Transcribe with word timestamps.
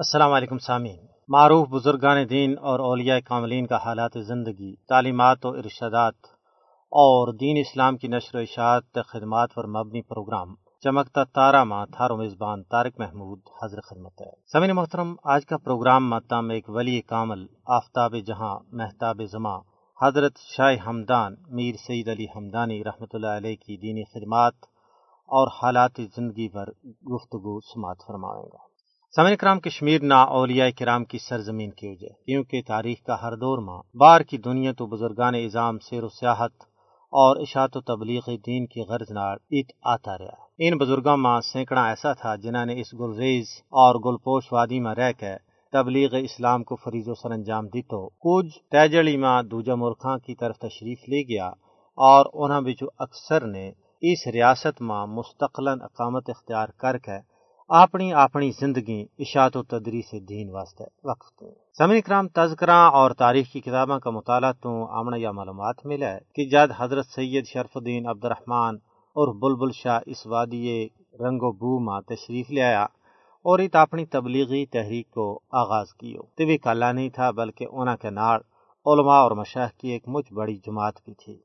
السلام 0.00 0.32
علیکم 0.32 0.58
سامعین۔ 0.58 1.06
معروف 1.28 1.68
بزرگان 1.68 2.28
دین 2.30 2.58
اور 2.58 2.80
اولیاء 2.80 3.18
کاملین 3.18 3.66
کا 3.66 3.76
حالات 3.76 4.12
زندگی، 4.26 4.74
تعلیمات 4.88 5.46
و 5.46 5.48
ارشادات 5.48 6.14
اور 6.92 7.32
دین 7.32 7.56
اسلام 7.60 7.96
کی 7.96 8.08
نشر 8.08 8.36
و 8.36 8.40
اشاعت 8.40 8.98
خدمات 9.06 9.54
پر 9.54 9.66
مبنی 9.66 10.02
پروگرام 10.02 10.54
چمکتا 10.84 11.24
تارا 11.24 11.64
ماں 11.64 11.86
تھارو 11.86 12.16
میزبان 12.16 12.62
طارق 12.62 12.92
محمود 12.98 13.40
حضر 13.62 13.80
خدمت 13.80 14.20
ہے۔ 14.20 14.30
سمین 14.52 14.70
محترم، 14.70 15.14
آج 15.24 15.46
کا 15.46 15.56
پروگرام 15.56 16.08
ماتام 16.10 16.50
ایک 16.50 16.64
ولی 16.68 17.00
کامل 17.00 17.46
آفتاب 17.66 18.16
جہاں 18.26 18.58
محتاب 18.72 19.22
زماں 19.32 19.58
حضرت 20.02 20.32
شاہ 20.56 20.74
ہمدان 20.76 21.34
میر 21.48 21.74
سعید 21.86 22.08
علی 22.08 22.26
ہمدانی 22.36 22.84
رحمۃ 22.84 23.12
اللہ 23.12 23.36
علیہ 23.36 23.56
کی 23.56 23.76
دینی 23.76 24.04
خدمات 24.04 24.54
اور 25.28 25.48
حالات 25.62 26.00
زندگی 26.16 26.48
پر 26.48 26.68
گفتگو 27.14 27.60
سماعت 27.60 27.96
فرمائے 28.06 28.44
گا۔ 28.44 28.69
سمن 29.14 29.36
کرام 29.36 29.60
کشمیر 29.60 30.02
نا 30.02 30.22
اولیاء 30.22 30.68
کرام 30.78 31.04
کی 31.04 31.18
سرزمین 31.18 31.70
کی 31.70 31.88
وجہ، 31.88 32.08
کیونکہ 32.26 32.62
تاریخ 32.66 32.98
کا 33.06 33.14
ہر 33.22 33.34
دور 33.36 33.58
ماں 33.58 33.78
بار 33.94 34.20
کی 34.20 34.38
دنیا 34.38 34.72
تو 34.72 34.86
بزرگان 34.86 35.34
اظام 35.34 35.78
سیر 35.78 36.04
و 36.04 36.08
سیاحت 36.08 36.52
اور 37.12 37.36
اشاعت 37.36 37.76
و 37.76 37.80
تبلیغ 37.80 38.28
دین 38.46 38.66
کی 38.66 38.80
غرض 38.80 39.10
نار 39.10 39.36
ایت 39.50 39.72
آتا 39.84 40.16
رہا۔ 40.18 40.36
ان 40.58 40.76
بزرگوں 40.78 41.16
ماں 41.16 41.40
سینکڑا 41.40 41.86
ایسا 41.88 42.12
تھا 42.12 42.34
جنہوں 42.36 42.64
نے 42.66 42.80
اس 42.80 42.92
گلریز 42.94 43.48
اور 43.80 43.94
گلپوش 44.04 44.52
وادی 44.52 44.80
میں 44.80 44.94
رہ 44.94 45.12
کے 45.12 45.34
تبلیغ 45.72 46.14
اسلام 46.14 46.64
کو 46.64 46.76
فریض 46.76 47.08
و 47.08 47.14
سر 47.14 47.30
انجام 47.30 47.66
دی 47.66 47.82
تو 47.82 48.00
کچھ 48.24 48.58
تیجڑی 48.70 49.16
ماں 49.16 49.42
دوجا 49.42 49.74
ملکاں 49.74 50.16
کی 50.18 50.34
طرف 50.34 50.58
تشریف 50.58 51.08
لے 51.08 51.22
گیا 51.28 51.48
اور 51.98 52.30
انہوں 52.34 52.60
بچو 52.60 52.86
اکثر 52.98 53.46
نے 53.46 53.66
اس 54.02 54.26
ریاست 54.26 54.82
ماں 54.82 55.06
مستقلاً 55.06 55.80
اقامت 55.82 56.30
اختیار 56.30 56.68
کر 56.78 56.98
کے 56.98 57.18
اپنی 57.70 58.12
اپنی 58.12 58.50
زندگی 58.50 59.04
اشاعت 59.18 59.56
و 59.56 59.62
تدریس 59.62 60.12
دین 60.28 60.50
واسطے 60.50 60.84
وقف 61.04 61.28
کی 61.36 61.50
سمن 61.78 62.00
کرام 62.00 62.28
تذکرہ 62.28 62.78
اور 62.90 63.10
تاریخ 63.10 63.52
کی 63.52 63.60
کتابوں 63.60 63.98
کا 63.98 64.10
مطالعہ 64.10 64.52
تو 64.52 64.70
آمنا 64.98 65.16
یا 65.16 65.30
معلومات 65.30 65.86
ملا 65.86 66.06
ہے 66.06 66.18
کہ 66.34 66.44
جد 66.44 66.72
حضرت 66.76 67.06
سید 67.06 67.46
شرف 67.46 67.76
الدین 67.76 68.08
عبد 68.08 68.24
الرحمن 68.24 68.76
اور 69.16 69.34
بلبل 69.34 69.72
شاہ 69.72 70.00
اس 70.06 70.26
وادی 70.26 70.88
رنگ 71.20 71.42
و 71.42 71.52
بو 71.52 71.78
ماں 71.78 72.00
تشریف 72.00 72.50
لے 72.50 72.62
آیا 72.62 72.82
اور 73.44 73.58
ات 73.58 73.76
اپنی 73.76 74.04
تبلیغی 74.06 74.66
تحریک 74.66 75.10
کو 75.10 75.40
آغاز 75.52 75.94
کیو۔ 75.94 76.22
طبی 76.22 76.58
کلا 76.58 76.92
نہیں 76.92 77.08
تھا 77.08 77.30
بلکہ 77.30 77.66
اونا 77.70 77.96
کے 77.96 78.10
ناڑ 78.10 78.38
علماء 78.86 79.20
اور 79.20 79.30
مشاہ 79.30 79.68
کی 79.78 79.88
ایک 79.88 80.08
مجھ 80.08 80.32
بڑی 80.32 80.56
جماعت 80.56 80.94
بھی 81.04 81.14
تھی۔ 81.14 81.36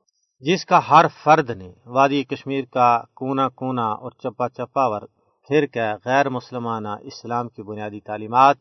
جس 0.44 0.66
کا 0.66 0.80
ہر 0.90 1.06
فرد 1.24 1.50
نے 1.50 1.72
وادی 1.86 2.24
کشمیر 2.24 2.66
کا 2.66 2.90
کونا 3.14 3.48
کونا 3.50 3.88
اور 3.92 4.12
چپا 4.12 4.50
چپا 4.50 4.88
ور 4.88 5.02
پھر 5.48 5.66
کے 5.66 5.94
غیر 6.06 6.30
مسلمانہ 6.30 6.88
اسلام 6.88 7.50
کی 7.50 7.64
بنیادی 7.64 8.00
تعلیمات 8.00 8.58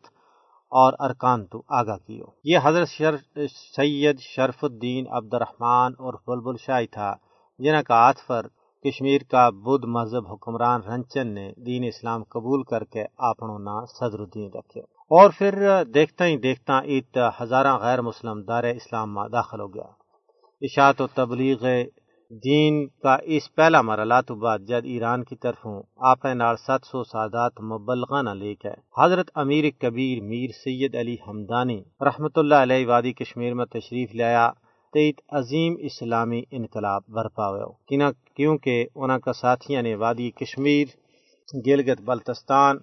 اور 0.70 0.92
ارکان 0.98 1.46
تو 1.46 1.62
آگاہ 1.68 1.96
کیو۔ 1.96 2.24
یہ 2.44 2.58
حضرت 2.62 2.88
شر، 2.88 3.14
سید 3.76 4.18
شرف 4.20 4.64
الدین 4.64 5.04
عبد 5.10 5.34
الرحمن 5.34 5.92
اور 5.98 6.14
بلبل 6.26 6.56
شاہی 6.56 6.86
تھا، 6.86 7.14
جنہ 7.58 7.78
کا 7.78 7.94
آتفر 7.94 8.46
کشمیر 8.84 9.20
کا 9.30 9.50
بدھ 9.50 9.86
مذہب 9.86 10.32
حکمران 10.32 10.80
رنچن 10.80 11.28
نے 11.34 11.52
دین 11.66 11.84
اسلام 11.84 12.22
قبول 12.22 12.62
کر 12.62 12.84
کے 12.84 13.04
اپنوں 13.18 13.58
نا 13.58 13.84
صدر 13.84 14.18
الدین 14.18 14.50
رکھے۔ 14.54 14.80
اور 15.10 15.30
پھر 15.38 15.84
دیکھتا 15.94 16.26
ہی 16.26 16.36
دیکھتا 16.36 16.78
ایت 16.78 17.18
ہزارہ 17.40 17.76
غیر 17.76 18.00
مسلم 18.00 18.42
دار 18.42 18.64
اسلام 18.64 19.14
میں 19.14 19.28
داخل 19.28 19.60
ہو 19.60 19.74
گیا۔ 19.74 19.88
اشاعت 20.60 21.00
و 21.00 21.06
تبلیغ 21.06 21.66
دین 22.30 22.86
کا 23.02 23.16
اس 23.24 23.54
پہلا 23.54 23.80
مرحلہ 23.82 24.20
تو 24.26 24.34
بعد 24.34 24.58
جد 24.58 24.84
ایران 24.84 25.24
کی 25.24 25.36
طرفوں 25.36 25.82
آپ 25.96 26.24
نال 26.34 26.56
سات 26.56 26.84
سو 26.84 27.02
سادات 27.04 27.60
مبلغانہ 27.60 28.30
لے 28.30 28.54
کے 28.54 28.68
حضرت 28.98 29.30
امیر 29.34 29.64
کبیر 29.78 30.22
میر 30.22 30.50
سید 30.64 30.94
علی 30.94 31.16
حمدانی 31.28 31.80
رحمت 32.00 32.38
اللہ 32.38 32.54
علیہ 32.54 32.86
وادی 32.86 33.12
کشمیر 33.12 33.54
میں 33.54 33.64
تشریف 33.64 34.14
لایا، 34.14 34.50
تیت 34.94 35.20
عظیم 35.28 35.74
اسلامی 35.78 36.42
انقلاب 36.50 37.02
برپا 37.08 37.48
ہوا 37.48 38.10
کیونکہ 38.36 38.86
انہوں 38.94 39.18
کا 39.18 39.32
ساتھیاں 39.32 39.82
نے 39.82 39.94
وادی 39.94 40.30
کشمیر، 40.30 40.86
گلگت 41.66 42.00
بلتستان 42.00 42.78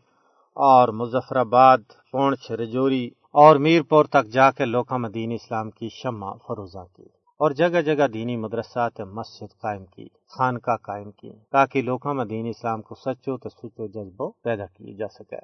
اور 0.58 0.90
مظفر 0.90 1.36
آباد 1.36 1.82
پونچھ 2.12 2.52
رجوری 2.52 3.10
اور 3.34 3.56
میر 3.56 3.82
پور 3.82 4.06
تک 4.06 4.28
جا 4.28 4.52
کے 4.52 4.66
لوکا 4.66 4.98
مدین 4.98 5.32
اسلام 5.32 5.72
کی 5.72 5.90
شمع 5.92 6.34
فروزہ 6.48 6.86
کی۔ 6.96 7.21
اور 7.42 7.52
جگہ 7.52 7.82
جگہ 7.82 8.08
دینی 8.08 8.36
مدرسات 8.38 9.00
مسجد 9.14 9.52
قائم 9.62 9.86
کی، 9.86 10.08
خانقاہ 10.32 10.76
قائم 10.82 11.10
کی، 11.12 11.32
تاکہ 11.52 11.82
لوگوں 11.82 12.14
میں 12.14 12.26
دین 12.26 12.48
اسلام 12.48 12.82
کو 12.82 12.96
سچو 12.96 13.38
تو 13.38 13.50
سچو 13.50 13.88
جذبو 13.88 14.30
پیدا 14.44 14.66
کیے 14.66 14.94
جا 14.94 15.08
سکے 15.08 15.36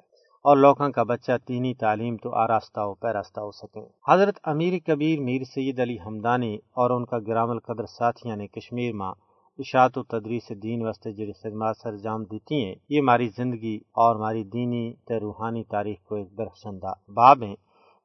اور 0.44 0.56
لوگوں 0.56 0.88
کا 0.90 1.02
بچہ 1.02 1.32
دینی 1.48 1.74
تعلیم 1.74 2.16
تو 2.16 2.34
آراستہ 2.34 2.80
ہو 2.80 2.94
پیراستہ 2.94 3.40
ہو 3.40 3.50
سکے۔ 3.52 3.84
حضرت 4.08 4.38
امیر 4.44 4.78
کبیر 4.86 5.20
میر 5.20 5.44
سید 5.44 5.80
علی 5.80 5.96
حمدانی 6.06 6.54
اور 6.80 6.90
ان 6.90 7.04
کا 7.04 7.18
گرام 7.28 7.50
القدر 7.50 7.86
ساتھیاں 7.98 8.36
نے 8.36 8.46
کشمیر 8.46 8.92
میں 8.92 9.12
اشاعت 9.58 9.98
و 9.98 10.02
تدریس 10.02 10.52
دین 10.62 10.86
واسطے 10.86 11.12
جڑی 11.12 11.32
خدمات 11.32 11.76
سر 11.76 11.96
جام 11.96 12.24
دیتی 12.24 12.64
ہیں، 12.64 12.74
یہ 12.88 13.00
ہماری 13.00 13.28
زندگی 13.36 13.76
اور 14.00 14.16
ہماری 14.16 14.44
دینی 14.44 14.84
تے 15.08 15.18
روحانی 15.20 15.64
تاریخ 15.70 15.98
کو 16.08 16.14
ایک 16.14 16.36
درخشندہ 16.38 16.92
باب 17.12 17.42
ہیں۔ 17.42 17.56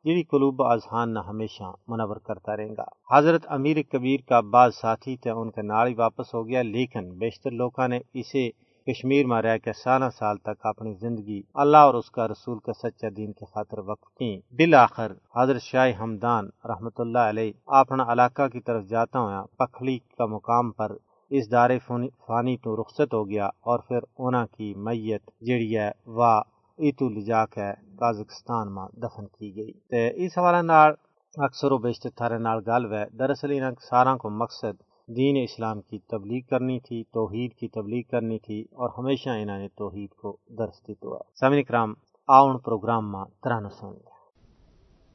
جی 0.06 0.24
قلوب 0.24 0.62
اذہان 0.64 1.14
نہ 1.14 1.20
ہمیشہ 1.28 1.72
منور 1.88 2.18
کرتا 2.28 2.56
رہے 2.58 2.72
گا۔ 2.78 2.86
حضرت 3.12 3.46
امیر 3.50 3.78
کبیر 3.92 4.20
کا 4.30 4.40
بعض 4.54 4.74
ساتھی 4.76 5.16
تھے، 5.18 5.32
ان 5.32 5.52
کا 5.52 5.62
ناڑی 5.62 5.94
واپس 5.98 6.34
ہو 6.34 6.48
گیا، 6.48 6.62
لیکن 6.62 7.10
بیشتر 7.20 7.52
لوگوں 7.52 7.88
نے 7.88 8.00
اسے 8.14 8.50
کشمیر 8.88 9.26
میں 9.26 9.42
رہ 9.42 9.58
کے 9.58 9.74
سالہ 9.74 10.10
سال 10.18 10.38
تک 10.38 10.66
اپنی 10.66 10.94
زندگی 10.94 11.42
اللہ 11.64 11.86
اور 11.88 11.94
اس 11.94 12.10
کا 12.12 12.28
رسول 12.28 12.60
کا 12.60 12.74
سچا 12.74 13.08
دین 13.18 13.32
کے 13.32 13.46
خاطر 13.46 13.80
وقف 13.80 14.10
کی 14.20 14.32
بالآخر، 14.58 15.12
حضرت 15.36 15.62
شاہ 15.62 15.92
ہمدان 16.00 16.50
رحمت 16.70 17.00
اللہ 17.00 17.30
علیہ 17.30 17.52
اپنا 17.80 18.12
علاقہ 18.14 18.48
کی 18.48 18.60
طرف 18.60 18.88
جاتا 18.90 19.20
ہوا 19.20 19.44
پکھلی 19.58 19.98
کا 20.18 20.26
مقام 20.26 20.72
پر 20.72 20.96
اس 21.32 21.52
دار 21.52 21.70
فانی 21.88 22.58
تو 22.58 22.76
رخصت 22.82 23.14
ہو 23.14 23.28
گیا 23.30 23.46
اور 23.62 23.80
پھر 23.80 24.04
اونا 24.20 24.46
کی 24.46 24.74
میت 24.78 25.30
جڑی 25.42 25.78
ہے 25.78 25.92
وہ 26.08 26.40
ایتو 26.78 27.10
لجا 27.10 27.46
کے 27.46 27.72
کازکستان 27.98 28.74
میں 28.74 29.00
دفن 29.00 29.26
کی 29.26 29.56
گئی۔ 29.56 29.72
تے 29.72 30.26
اس 30.26 30.38
حوالے 30.38 30.62
نال 30.62 30.92
اکثر 31.38 31.72
و 31.72 31.78
بیشتر 31.78 32.10
تھارے 32.10 32.38
نال 32.38 32.60
گل 32.68 32.94
ہے 32.94 33.06
دراصل 33.20 33.52
ان 33.52 33.74
سارا 33.90 34.18
کو 34.18 34.30
مقصد 34.30 34.82
دین 35.08 35.36
اسلام 35.44 35.82
کی 35.82 36.00
تبلیغ 36.00 36.42
کرنی 36.50 36.80
تھی، 36.80 37.04
توحید 37.04 37.54
کی 37.54 37.68
تبلیغ 37.68 38.02
کرنی 38.12 38.40
تھی، 38.40 38.62
اور 38.62 38.90
ہمیشہ 38.98 39.30
انہوں 39.30 39.58
نے 39.58 39.68
توحید 39.68 40.10
کو 40.10 40.38
درس 40.58 40.88
دیتا 40.88 41.08
ہے 41.08 41.22
سامعین 41.40 41.64
کرام 41.64 41.94
آؤن 42.28 42.58
پروگرام 42.58 43.12
میں 43.12 43.24
ترانہ 43.44 43.68
سن 43.68 43.94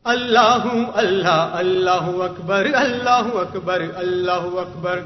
اللہ 0.04 0.64
اللہ 0.94 1.48
اللہ 1.52 2.22
اکبر 2.24 2.66
اللہ 2.74 3.30
اکبر 3.34 3.82
اللہ 3.94 4.58
اکبر۔ 4.58 5.00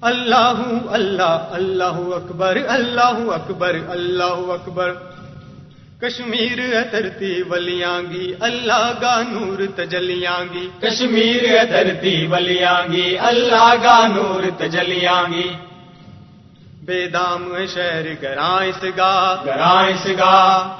اللہ 0.00 0.62
اللہ 0.90 1.48
اللہ 1.50 1.98
اکبر 2.14 2.56
اللہ 2.68 3.32
اکبر 3.32 3.76
اللہ 3.88 4.52
اکبر۔ 4.52 4.94
کشمیر 6.02 6.76
اترتی 6.76 7.42
ولیاں 7.42 8.12
گی 8.12 8.34
اللہ 8.40 8.92
گا 9.00 9.22
نور 9.22 9.58
تجلیاں 9.76 10.44
گی۔ 10.54 10.68
کشمیر 10.80 11.60
اترتی 11.60 12.26
ولیاں 12.26 12.92
گی 12.92 13.18
اللہ 13.18 13.74
گا 13.82 14.06
نور 14.06 14.42
تجلیاں 14.58 15.32
گی۔ 15.32 15.50
بے 16.84 17.06
دام 17.06 17.56
شہر 17.74 18.06
گرائس 18.22 18.84
گا 18.96 19.42
گرائس 19.46 20.06
گا 20.18 20.76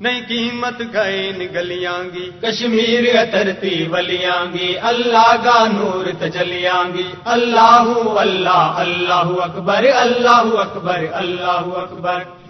نئی 0.00 0.20
قیمت 0.28 0.82
گئے 0.92 1.32
گلیاں 1.54 2.14
گی۔ 2.14 2.30
کشمیر 2.42 3.18
اترتی 3.18 3.86
ولیاں 3.90 4.44
گی 4.52 4.78
اللہ 4.78 5.36
گا 5.44 5.66
نور 5.72 6.06
تجلیاں 6.18 6.96
گی۔ 6.96 7.10
اللہ 7.24 7.86
اللہ 8.18 8.72
اللہ 8.76 9.28
اکبر 9.42 9.84
اللہ 9.94 10.44
اکبر 10.58 11.04
اللہ 11.12 11.64
اکبر۔ 11.76 12.43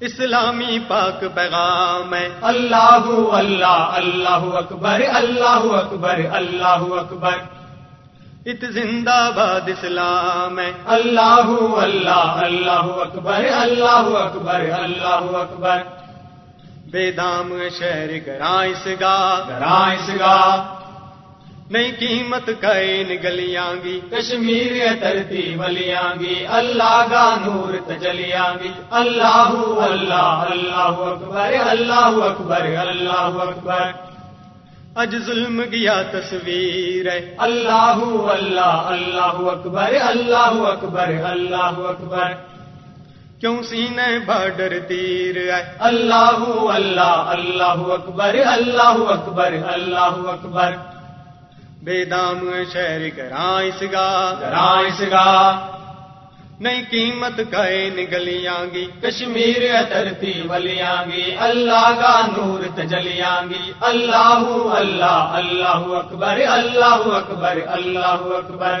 اسلامی 0.00 0.78
پاک 0.88 1.24
پیغام 1.34 2.14
ہے۔ 2.14 2.28
اللہ 2.42 3.06
اللہ 3.32 3.66
اللہ 3.66 4.56
اکبر 4.56 5.00
اللہ 5.14 5.62
اکبر 5.72 6.20
اللہ 6.32 6.82
اکبر۔ 6.90 7.32
ات 8.46 8.64
زندہ 8.72 9.30
باد 9.36 9.68
اسلام 9.68 10.58
ہے۔ 10.58 10.72
اللہ 10.86 11.46
اللہ 11.76 12.36
اللہ 12.44 12.70
اکبر 12.70 13.44
اللہ 13.52 14.18
اکبر 14.18 14.60
اللہ 14.78 15.36
اکبر۔ 15.36 15.82
بے 16.90 17.12
دام 17.12 17.54
شہر 17.78 18.10
گرائس 18.26 18.88
گا 19.00 19.44
گرائس 19.48 20.10
گا 20.20 20.66
نئی 21.70 21.90
قیمت 21.90 22.50
کائن 22.60 23.08
گلیاں 23.24 23.84
گی، 23.84 24.00
کشمیر 24.10 24.86
ترتی 25.00 25.54
ولیاں 25.58 26.20
گی، 26.20 26.46
اللہ 26.48 27.06
گا 27.10 27.36
نور 27.46 27.74
تجلیاں 27.86 28.64
گی۔ 28.64 28.68
اللہ 28.90 29.52
اللہ 29.78 30.44
اللہ 30.50 30.94
اکبر 30.98 31.52
اللہ 31.68 32.24
اکبر 32.24 32.66
اللہ 32.76 33.42
اکبر۔ 33.42 33.90
اج 34.94 35.16
ظلم 35.26 35.62
گیا 35.62 36.02
تصویر 36.02 37.12
ہے؟ 37.12 37.34
اللہ 37.38 37.98
اللہ 38.28 38.60
اللہ 38.60 39.50
اکبر 39.50 39.92
اللہ 40.00 40.52
اکبر 40.52 41.10
اللہ 41.24 41.78
اکبر۔ 41.78 42.32
کیوں 43.40 43.62
سینے 43.62 44.18
بارڈر 44.26 44.78
تیر 44.88 45.36
ہے؟ 45.36 45.72
اللہ 45.78 46.44
اللہ 46.74 47.24
اللہ 47.26 47.92
اکبر 47.92 48.34
اللہ 48.46 48.96
اکبر 49.08 49.52
اللہ 49.66 50.30
اکبر۔ 50.30 50.95
بے 51.86 51.98
دام 52.04 52.38
شہر 52.70 53.02
گراں 53.16 53.62
اس 53.62 53.82
گا 53.92 54.08
رائس 54.52 55.00
گا 55.10 55.26
نہیں 56.60 56.82
قیمت 56.90 57.38
کہے 57.50 57.78
نگلیاں 57.90 58.58
گی 58.72 58.84
کشمیر 59.02 59.62
اترتی 59.72 60.32
ولیاں 60.48 60.96
گی 61.06 61.22
اللہ 61.40 61.86
کا 62.00 62.14
نور 62.28 62.64
تجلیاں 62.76 63.36
گی 63.50 63.72
اللہ 63.82 64.50
اللہ 64.72 65.36
اللہ 65.36 65.86
اکبر 65.98 66.42
اللہ 66.48 67.08
اکبر 67.14 67.62
اللہ 67.68 68.28
اکبر 68.34 68.80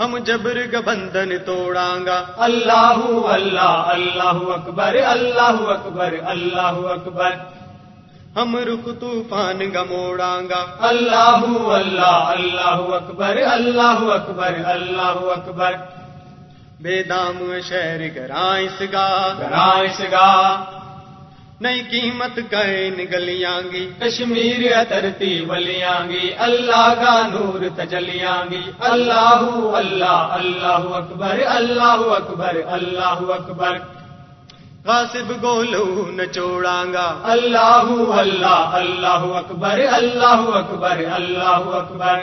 ہم 0.00 0.18
جبر 0.24 0.64
کا 0.72 0.80
بندھن 0.86 1.36
توڑاں 1.46 1.94
گا 2.06 2.24
اللہ 2.44 3.06
اللہ 3.32 3.92
اللہ 3.92 4.44
اکبر 4.54 5.02
اللہ 5.06 5.64
اکبر 5.70 6.18
اللہ 6.26 6.84
اکبر 6.90 7.57
ہم 8.36 8.56
رخ 8.56 8.88
طوفان 9.00 9.58
موڑاں 9.88 10.42
گا 10.50 10.64
اللہ 10.78 11.44
اللہ 11.72 12.24
اللہ 12.36 12.94
اکبر 12.94 13.36
اللہ 13.36 13.98
اکبر 14.12 14.52
اللہ 14.64 15.18
اکبر۔ 15.36 15.72
بے 16.80 17.02
دام 17.02 17.52
شہر 17.68 18.00
گراں 18.16 18.58
اس 18.58 18.82
گا۔ 18.92 19.32
رائس 19.50 20.00
گا۔ 20.12 20.64
نہیں 21.60 21.82
قیمت 21.90 22.40
کہے 22.50 22.90
نگلیاں 22.98 23.60
گی 23.72 23.90
کشمیر 24.00 24.76
اترتی 24.76 25.44
ولیاں 25.48 26.08
گی 26.08 26.30
اللہ 26.38 26.94
کا 27.04 27.28
نور 27.28 27.68
تجلیاں 27.76 28.50
گی 28.50 28.70
اللہ 28.80 29.44
اللہ 29.74 30.28
اللہ 30.30 30.82
اکبر 30.96 31.38
اللہ 31.46 32.00
اکبر 32.18 32.56
اللہ 32.66 33.18
اکبر۔ 33.32 33.97
غاصب 34.86 35.30
گولو 35.42 36.10
نچوڑاں 36.10 36.84
گا 36.92 37.06
اللہ 37.24 37.88
اللہ 38.18 38.76
اللہ 38.80 39.24
اکبر 39.38 39.80
اللہ 39.92 40.42
اکبر 40.54 40.98
اللہ 41.12 41.62
اکبر۔ 41.80 42.18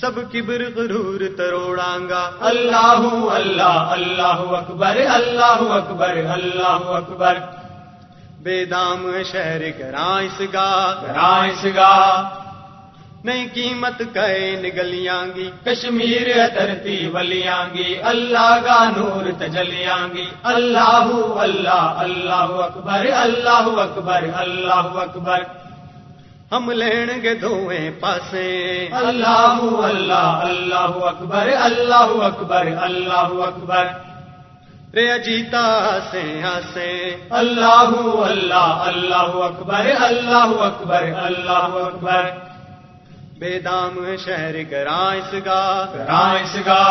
سب 0.00 0.14
کبر 0.32 0.62
غرور 0.76 1.20
تروڑاں 1.36 1.98
گا 2.08 2.30
اللہ 2.40 3.02
اللہ 3.32 3.84
اللہ 3.96 4.40
اکبر 4.58 4.96
اللہ 5.14 5.60
اکبر 5.72 6.16
اللہ 6.28 6.88
اکبر۔ 6.98 7.38
بے 8.42 8.64
دام 8.64 9.06
شہر 9.32 9.62
گراں 9.78 10.22
اس 10.22 10.40
گا 10.52 10.70
رائس 11.08 11.66
گا 11.76 11.94
نہیں 13.24 13.48
قیمت 13.54 14.02
کہے 14.14 14.56
نگلیاں 14.62 15.36
گی، 15.36 15.50
کشمیر 15.64 16.40
اترتی 16.40 17.10
ولیاں 17.14 17.74
گی، 17.74 17.94
اللہ 18.02 18.58
کا 18.64 18.90
نور 18.96 19.24
تجلیاں 19.38 20.14
گی، 20.14 20.24
اللہ 20.42 21.10
اللہ 21.38 21.94
اللہ 21.96 22.34
اکبر 22.34 23.06
اللہ 23.12 23.80
اکبر 23.80 24.24
اللہ 24.34 24.74
اکبر۔ 24.74 25.38
ہم 26.52 26.70
لین 26.70 27.22
گے 27.22 27.34
دوئیں 27.34 27.90
پاسے۔ 28.00 28.88
اللہ 28.92 29.60
اللہ 29.84 30.40
اللہ 30.42 31.04
اکبر 31.04 31.48
اللہ 31.60 32.24
اکبر 32.24 32.66
اللہ 32.80 33.42
اکبر۔ 33.46 33.86
رے 34.94 35.12
اجیتا 35.12 35.98
سے 36.10 36.40
ہاسے 36.42 37.16
اللہ 37.30 37.90
اللہ 38.26 38.82
اللہ 38.86 39.44
اکبر 39.44 39.90
اللہ 40.00 40.60
اکبر 40.60 41.02
اللہ 41.16 41.52
اکبر۔ 41.52 42.51
بے 43.40 43.58
دام 43.60 43.98
شہر 44.24 44.56
گراں 44.70 45.14
اس 45.16 45.34
گا 45.44 45.62
رائس 46.08 46.56
گا 46.66 46.82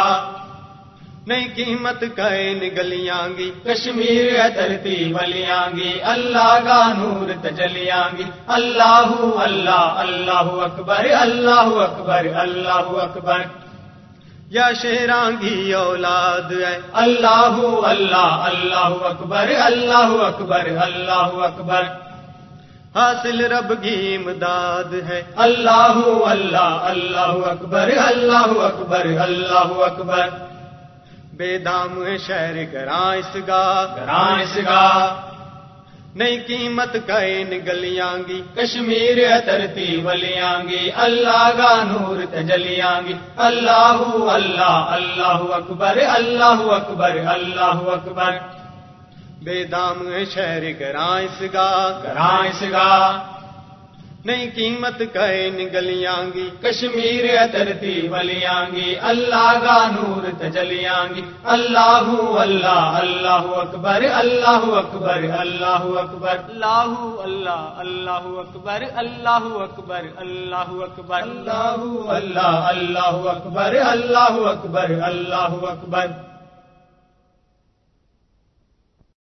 نہیں 1.28 1.48
قیمت 1.56 2.04
کہے 2.16 2.54
نگلیاں 2.56 3.28
گی 3.38 3.50
کشمیر 3.64 4.40
اترتی 4.40 4.96
ولیاں 5.14 5.66
گی 5.76 5.92
اللہ 6.12 6.52
کا 6.66 6.82
نور 6.94 7.32
تجلیاں 7.42 8.04
گی 8.18 8.24
اللہ 8.50 9.12
اللہ 9.40 10.00
اللہ 10.00 10.50
اکبر 10.64 11.10
اللہ 11.16 11.74
اکبر 11.84 12.28
اللہ 12.36 12.90
اکبر 13.02 13.44
یا 14.52 14.72
شیرانگی 14.82 15.74
اولاد 15.76 16.52
ہے 16.54 16.78
اللہ 16.98 17.60
اللہ 17.86 18.48
اللہ 18.48 19.06
اکبر 19.08 19.52
اللہ 19.62 20.16
اکبر 20.24 20.72
اللہ 20.80 21.44
اکبر 21.46 21.84
حاصل 22.96 23.46
رب 23.46 23.84
کی 23.84 24.16
امداد 24.16 24.94
ہے۔ 24.94 25.24
اللہ 25.36 26.02
اللہ 26.26 26.58
اللہ 26.58 27.48
اکبر 27.48 27.90
اللہ 27.98 28.48
اکبر 28.48 29.06
اللہ 29.06 29.84
اکبر۔ 29.84 30.28
بے 31.34 31.58
دام 31.58 32.04
شہر 32.28 32.56
گراں 32.74 33.16
اس 33.16 33.38
گا 33.48 33.88
رائس 34.00 34.58
گا 34.58 35.16
نہیں 36.16 36.38
قیمت 36.48 36.94
کہے 37.06 37.44
نگلیاں 37.44 38.18
گی۔ 38.28 38.42
کشمیر 38.56 39.32
اترتی 39.32 40.02
ولیاں 40.06 40.70
گی۔ 40.70 40.90
اللہ 40.96 41.50
کا 41.58 41.84
نور 41.84 42.18
تجلیاں 42.32 43.08
گی۔ 43.08 43.14
اللہ 43.38 44.02
اللہ 44.32 44.86
اللہ 44.92 45.56
اکبر 45.56 45.98
اللہ 45.98 46.62
اکبر 46.76 47.12
اللہ 47.28 47.80
اکبر۔ 47.96 48.61
بے 49.42 49.64
دام 49.66 50.00
شہر 50.32 50.64
گراں 50.80 51.20
اس 51.20 51.42
گا 51.54 51.70
رائس 52.16 52.62
گا 52.72 52.90
نہیں 54.26 54.50
قیمت 54.56 55.02
کہے 55.14 55.50
نگلیاں 55.52 56.18
گی 56.34 56.48
کشمیر 56.62 57.26
اترتی 57.32 57.96
ولیاں 58.08 58.60
گی 58.74 58.94
اللہ 59.04 59.50
کا 59.64 59.78
نور 59.92 60.30
تجلیاں 60.40 61.02
گی 61.16 61.22
اللہ 61.56 62.14
اللہ 62.38 63.00
اللہ 63.00 63.50
اکبر 63.58 64.06
اللہ 64.14 64.72
اکبر 64.78 65.30
اللہ 65.40 65.92
اکبر 65.98 66.38
اللہ 66.40 66.96
اللہ 67.24 67.80
اللہ 67.80 68.32
اکبر 68.40 68.90
اللہ 68.96 69.54
اکبر 69.62 70.12
اللہ 70.18 70.76
اکبر 70.84 71.22
اللہ 71.22 71.86
اللہ 72.16 72.68
اللہ 72.70 73.30
اکبر 73.30 73.80
اللہ 73.86 74.46
اکبر 74.50 75.00
اللہ 75.04 75.66
اکبر 75.68 76.31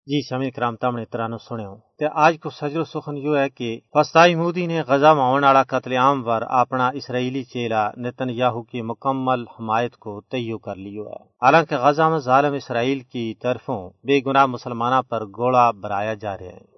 جی 0.06 0.20
سمی 0.23 0.50
کرام 0.50 0.76
تم 0.76 0.97
نے 0.97 1.05
ترانو 1.05 1.38
سنو 1.38 1.75
تے 1.99 2.06
آج 2.25 2.37
کو 2.43 2.50
سجر 2.50 2.85
سخن 2.85 3.17
یو 3.17 3.37
ہے 3.37 3.49
کہ 3.49 3.69
فستائی 3.94 4.35
مودی 4.35 4.67
نے 4.67 4.82
غزہ 4.88 5.12
میں 5.14 5.25
ہونے 5.25 5.47
والا 5.47 5.62
قتل 5.62 5.93
عام 5.93 6.23
ور 6.26 6.43
اپنا 6.61 6.88
اسرائیلی 6.99 7.43
چیلا 7.44 7.82
نتن 7.97 8.31
یاہو 8.31 8.62
کی 8.62 8.82
مکمل 8.82 9.44
حمایت 9.56 9.97
کو 9.97 10.20
تیو 10.31 10.58
کر 10.58 10.76
لیو 10.76 11.08
ہے۔ 11.08 11.23
حالانکہ 11.43 11.76
غزہ 11.76 12.08
میں 12.08 12.19
ظالم 12.19 12.55
اسرائیل 12.55 13.00
کی 13.00 13.26
طرفوں 13.43 13.81
بے 14.06 14.20
گناہ 14.26 14.47
مسلمانہ 14.47 15.00
پر 15.08 15.26
گوڑا 15.38 15.70
برایا 15.82 16.14
جا 16.14 16.37
رہے 16.38 16.52
ہیں۔ 16.52 16.75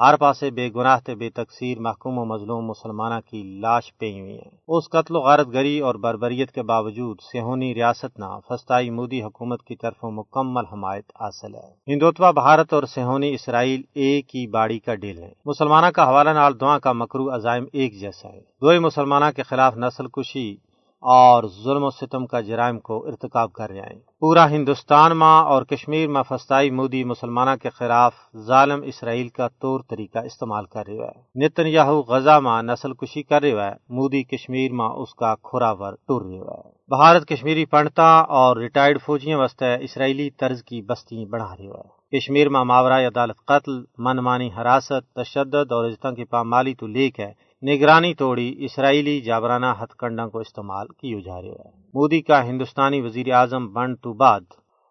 ہر 0.00 0.16
پاسے 0.16 0.50
بے 0.50 0.70
گناہ 0.76 0.98
تے 1.06 1.14
بے 1.14 1.30
تقسیر 1.30 1.78
محکوم 1.80 2.18
و 2.18 2.24
مظلوم 2.24 2.66
مسلمانہ 2.66 3.14
کی 3.30 3.58
لاش 3.62 3.98
پی 3.98 4.20
ہوئی 4.20 4.32
ہیں۔ 4.32 4.50
اس 4.68 4.88
قتل 4.90 5.16
و 5.16 5.20
غارت 5.20 5.52
گری 5.52 5.78
اور 5.78 5.94
بربریت 5.94 6.52
کے 6.52 6.62
باوجود 6.62 7.16
سہونی 7.32 7.74
ریاست 7.74 8.18
نہ 8.18 8.38
فستائی 8.48 8.90
مودی 8.90 9.22
حکومت 9.22 9.62
کی 9.62 9.76
طرف 9.76 10.04
مکمل 10.04 10.64
حمایت 10.72 11.04
حاصل 11.20 11.54
ہے۔ 11.54 11.92
ہندوتوا 11.92 12.30
بھارت 12.30 12.72
اور 12.72 12.82
سہونی 12.82 13.34
اسرائیل 13.34 13.82
ایک 13.94 14.36
ہی 14.36 14.46
باڑی 14.46 14.78
کا 14.78 14.94
ڈیل 14.94 15.18
ہے۔ 15.18 15.32
مسلمانہ 15.44 15.86
کا 15.86 16.08
حوالہ 16.08 16.30
نال 16.30 16.60
دعا 16.60 16.78
کا 16.78 16.92
مکرو 16.92 17.34
عزائم 17.34 17.64
ایک 17.72 18.00
جیسا 18.00 18.28
ہے۔ 18.28 18.40
دو 18.40 18.80
مسلمانہ 18.80 19.24
کے 19.36 19.42
خلاف 19.42 19.76
نسل 19.76 20.06
کشی 20.06 20.56
اور 21.00 21.44
ظلم 21.64 21.84
و 21.84 21.90
ستم 21.90 22.26
کا 22.26 22.40
جرائم 22.40 22.78
کو 22.78 23.06
ارتکاب 23.06 23.52
کر 23.52 23.70
رہے 23.70 23.80
ہیں 23.80 24.00
پورا 24.20 24.50
ہندوستان 24.50 25.12
ماں 25.12 25.44
اور 25.44 25.62
کشمیر 25.62 26.08
میں 26.08 26.22
فستائی 26.28 26.70
مودی 26.70 27.04
مسلمانہ 27.04 27.50
کے 27.62 27.70
خلاف 27.70 28.14
ظالم 28.36 28.82
اسرائیل 28.82 29.28
کا 29.28 29.48
طور 29.48 29.80
طریقہ 29.90 30.18
استعمال 30.18 30.64
کر 30.64 30.82
رہا 30.88 31.06
ہے۔ 31.06 31.46
نتن 31.46 31.66
یاہو 31.66 32.00
غزہ 32.00 32.40
ماں 32.42 32.62
نسل 32.62 32.92
کشی 32.92 33.22
کر 33.22 33.42
رہا 33.42 33.66
ہے۔ 33.66 33.72
مودی 33.88 34.22
کشمیر 34.22 34.72
ماں 34.72 34.88
اس 34.88 35.14
کا 35.14 35.34
کھوراور 35.34 35.92
ٹور 35.92 36.22
رہا 36.22 36.54
ہے۔ 36.54 36.70
بھارت 36.88 37.28
کشمیری 37.28 37.64
پنڈتا 37.64 38.20
اور 38.20 38.56
ریٹائرڈ 38.56 38.98
فوجیاں 39.02 39.38
واسطے 39.38 39.84
اسرائیلی 39.84 40.30
طرز 40.30 40.62
کی 40.62 40.82
بستی 40.82 41.24
بڑھا 41.24 41.54
رہا 41.58 41.78
ہے۔ 41.78 42.18
کشمیر 42.18 42.48
میں 42.48 42.64
ماورا 42.64 42.98
عدالت 43.00 43.36
قتل، 43.46 43.82
من 43.98 44.16
مانی 44.16 44.50
حراست، 44.58 45.14
تشدد 45.14 45.72
اور 45.72 45.88
عزتوں 45.88 46.12
کی 46.12 46.24
پامالی 46.24 46.74
تو 46.74 46.86
لیک 46.86 47.20
ہے۔ 47.20 47.47
نگرانی 47.62 48.14
توڑی، 48.14 48.54
اسرائیلی 48.58 49.20
جابرانہ 49.20 49.66
ہتھ 49.82 49.96
کنڈا 49.96 50.28
کو 50.28 50.38
استعمال 50.38 50.86
کیوں 50.88 51.20
جا 51.20 51.42
رہا 51.42 51.64
ہے؟ 51.64 51.70
مودی 51.94 52.22
کا 52.22 52.46
ہندوستانی 52.46 53.00
وزیر 53.00 53.32
اعظم 53.32 53.72
بن 53.72 53.96
تو 53.96 54.12
بعد 54.12 54.40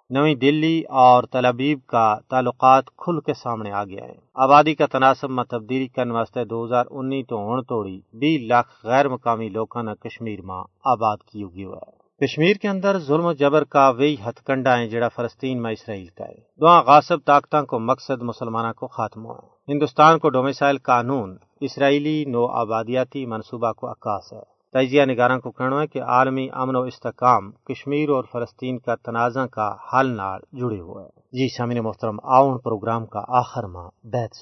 نئی 0.09 0.36
دلی 0.36 0.83
اور 0.89 1.24
تلابیب 1.24 1.79
کا 1.88 2.15
تعلقات 2.29 2.86
کھل 2.86 3.19
کے 3.19 3.33
سامنے 3.33 3.71
آ 3.71 3.83
گیا 3.83 4.05
ہے۔ 4.05 4.15
آبادی 4.33 4.75
کا 4.75 4.86
تناسب 4.86 5.29
میں 5.29 5.43
تبدیلی 5.43 5.88
کرنے 5.88 6.13
واسطے 6.13 6.45
دو 6.45 6.65
ہزار 6.65 6.86
انی 6.91 7.24
تو 7.24 7.36
ہون 7.36 7.63
توڑی 7.63 8.01
بی 8.13 8.38
لاکھ 8.38 8.86
غیر 8.86 9.09
مقامی 9.09 9.50
لوگوں 9.50 9.83
نے 9.83 9.91
کشمیر 10.00 10.41
میں 10.41 10.63
آباد 10.83 11.17
کی 11.17 11.43
ہوا 11.43 11.79
ہے۔ 11.88 12.25
کشمیر 12.25 12.55
کے 12.55 12.67
اندر 12.67 13.00
ظلم 13.00 13.25
و 13.25 13.33
جبر 13.33 13.63
کا 13.63 13.89
وہی 13.89 14.15
ہتھ 14.27 14.43
کنڈا 14.43 14.77
ہے 14.77 14.88
جڑا 14.88 15.07
فلسطین 15.07 15.62
میں 15.62 15.71
اسرائیل 15.71 16.07
کا 16.07 16.25
ہے۔ 16.25 16.38
دعا 16.62 16.81
غاصب 16.81 17.17
طاقتوں 17.25 17.65
کو 17.65 17.79
مقصد 17.79 18.21
مسلمانوں 18.21 18.74
کو 18.74 18.88
خاتم 18.88 19.25
ہوا 19.25 19.39
ہندوستان 19.67 20.19
کو 20.19 20.29
ڈومیسائل 20.29 20.77
قانون 20.77 21.38
اسرائیلی 21.61 22.25
نو 22.25 22.45
آبادیاتی 22.47 23.25
منصوبہ 23.25 23.71
کو 23.71 23.91
عکاس 23.91 24.33
ہے۔ 24.33 24.41
تجزیہ 24.73 25.03
نگاراں 25.05 25.39
کو 25.39 25.51
کہنا 25.51 25.81
ہے 25.81 25.87
کہ 25.87 26.01
عالمی 26.01 26.47
امن 26.53 26.75
و 26.75 26.81
استحکام 26.81 27.51
کشمیر 27.51 28.09
اور 28.09 28.23
فلسطین 28.31 28.79
کا 28.79 28.95
تنازع 28.95 29.45
کا 29.45 29.75
حل 29.93 30.15
نال 30.17 30.39
جڑے 30.53 30.79
ہوئے 30.79 31.03
ہے 31.05 31.09
جی 31.09 31.47
سامنے 31.57 31.81
محترم، 31.81 32.17
آؤن 32.23 32.57
پروگرام 32.57 33.05
کا 33.05 33.21
آخر 33.27 33.63
ماہ 33.63 33.89
بیت 34.03 34.35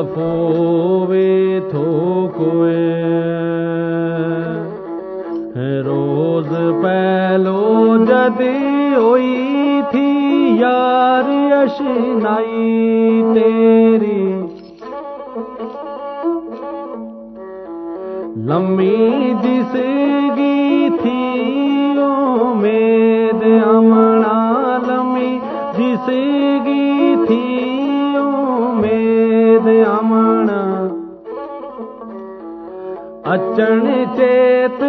صفوے 0.00 1.60
تھوکوے 1.70 2.76
روز 5.84 6.48
پہلو 6.82 7.96
جدی 8.06 8.94
ہوئی 8.94 9.80
تھی 9.90 10.06
یار 10.60 11.28
یشنائی 11.50 13.22
تیری 13.34 14.22
لمبی 18.46 19.34
جسے 19.42 20.29
اچن 33.50 33.86
چیت 34.16 34.82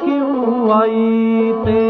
کیوں 0.00 0.70
آئی 0.72 1.52
تے 1.64 1.85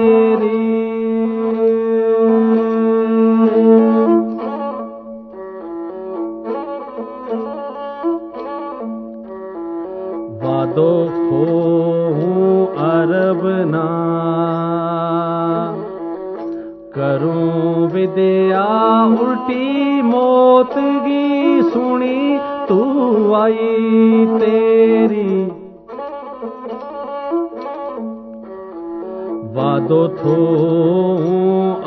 وادو 29.56 30.06
تھو 30.16 30.34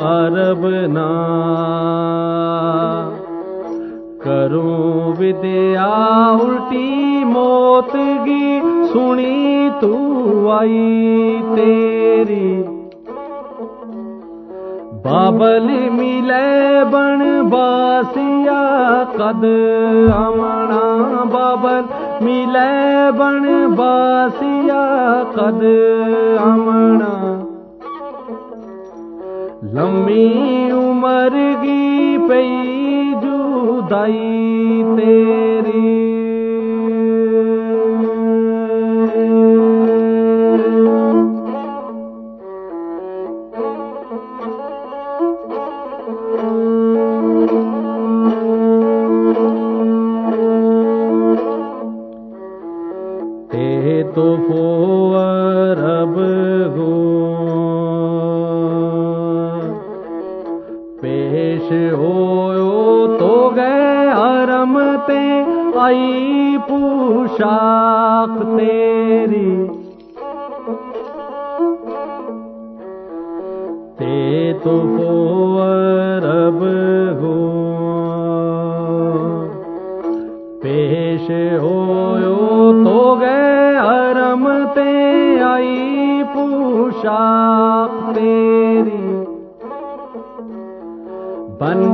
عرب 0.04 0.64
نا 0.92 1.10
کروں 4.22 5.12
ودیا 5.18 5.84
الٹی 6.30 7.24
موت 7.24 7.94
گی 8.24 8.58
سنی 8.92 9.68
تو 9.80 10.50
آئی 10.52 11.40
تیری 11.54 12.50
بابل 15.04 15.68
ملے 15.98 16.84
بن 16.92 17.22
باسیا 17.50 18.60
قد 19.16 19.44
امنا 20.16 21.24
بابل 21.32 21.80
ملے 22.24 23.10
بن 23.18 23.48
باسیا 23.76 24.82
قد 25.34 25.64
امنا 25.64 26.79
لمبی 29.74 30.24
عمر 30.72 31.34
گی 31.62 32.16
پئی 32.28 33.14
جدائی 33.22 34.82
تیری۔ 34.96 35.98
تو 54.14 54.36
فو 54.46 55.14
رب 55.78 56.16
گو 56.76 57.19
پیش 61.70 61.92
ہو 61.92 63.16
تو 63.18 63.50
گئے 63.56 64.08
حرم 64.10 64.78
تے، 65.06 65.18
آئی 65.80 66.56
پوشاک 66.68 68.38
تیری۔ 68.58 69.66
تے 73.98 74.52
تو 74.62 74.78
فو 74.96 75.58
رب 76.24 76.64
گو 77.20 77.38
پیش 80.62 81.30
ہو 81.62 81.78
تو 82.84 83.14
گئے 83.20 83.76
حرم 83.78 84.48
تے، 84.74 84.90
آئی 85.42 86.22
پوشاک 86.34 88.14
تیری۔ 88.14 88.99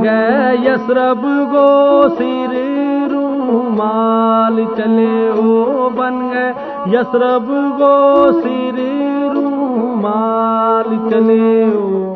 گئے 0.07 0.55
یسرب 0.65 1.23
گو 1.23 2.07
سر 2.17 2.53
رومال 3.11 4.65
چلے 4.77 5.29
او 5.29 5.89
بن 5.89 6.29
گئے۔ 6.33 6.53
یسرب 6.91 7.51
گو 7.79 8.27
سر 8.31 8.79
رومال 9.35 11.09
چلے 11.09 11.63
او۔ 11.75 12.13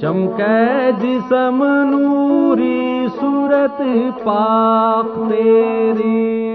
چمکے 0.00 0.90
جسم 1.00 1.64
نوری 1.90 3.06
صورت 3.20 3.82
پاک 4.24 5.30
تیری۔ 5.30 6.46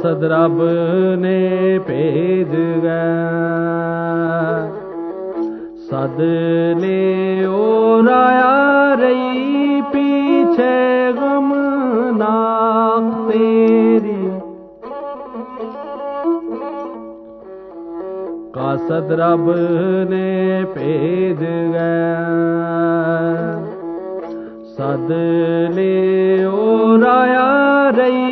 قاصد 0.00 0.22
رب 0.22 0.60
نے 1.18 1.78
بھیج 1.86 2.50
گیا 2.82 3.06
سد 5.88 6.20
لے 6.80 7.44
اور 7.46 8.08
آیا 8.12 8.94
رہی 9.00 9.80
پیچھے 9.92 10.76
غم 11.16 11.52
ناک 12.18 13.10
تیری 13.28 14.28
قاصد 18.54 19.10
رب 19.20 19.50
نے 20.10 20.62
بھیج 20.74 21.40
گیا 21.40 22.24
سد 24.78 25.10
لے 25.74 26.42
اور 26.44 27.06
آیا 27.10 27.46
رہی 27.96 28.27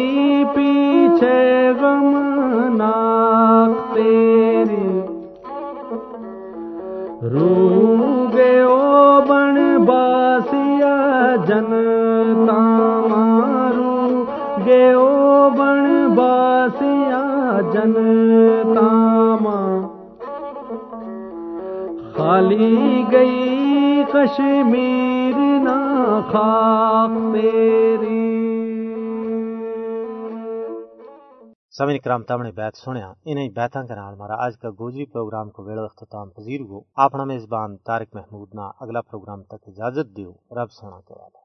باسیا 17.57 17.73
جن 17.73 18.75
تاما 18.75 19.81
خالی 22.17 23.05
گئی 23.13 24.05
کشمیر 24.13 25.37
نہ 25.65 25.77
خاک 26.33 27.17
تیری 27.33 28.25
سمن 31.73 31.99
کرام 32.05 32.23
تمنے 32.23 32.51
بیت 32.53 32.77
سنیا 32.77 33.13
انہیں 33.25 33.49
بیتاں 33.49 33.83
کے 33.83 33.95
نال 33.95 34.13
ہمارا 34.15 34.35
آج 34.45 34.57
کا 34.59 34.69
گوجری 34.79 35.05
پروگرام 35.07 35.51
کو 35.51 35.65
ویڑو 35.65 35.85
اختتام 35.85 36.31
پذیر 36.37 36.61
ہو 36.69 36.81
اپنا 37.05 37.25
میزبان 37.25 37.77
طارق 37.87 38.15
محمود 38.17 38.55
نا 38.55 38.71
اگلا 38.81 39.01
پروگرام 39.11 39.43
تک 39.43 39.69
اجازت 39.69 40.17
دیو 40.17 40.33
رب 40.61 40.71
سونا 40.71 41.01
کے 41.01 41.15
والا 41.15 41.45